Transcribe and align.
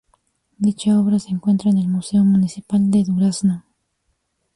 Dicha 0.57 0.99
obra 0.99 1.19
se 1.19 1.29
encuentra 1.29 1.69
en 1.69 1.77
el 1.77 1.87
Museo 1.87 2.23
Municipal 2.23 2.89
de 2.89 3.03
Durazno. 3.03 3.65